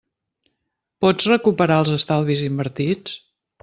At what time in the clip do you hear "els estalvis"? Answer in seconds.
1.85-2.45